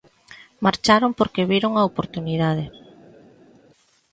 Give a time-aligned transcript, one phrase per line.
[0.63, 2.65] Marcharon porque viron a oportunidade.